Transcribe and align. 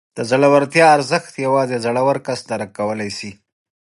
د 0.17 0.19
زړورتیا 0.29 0.85
ارزښت 0.95 1.33
یوازې 1.45 1.77
زړور 1.85 2.17
کس 2.25 2.39
درک 2.49 2.69
کولی 2.79 3.09
شي. 3.17 3.31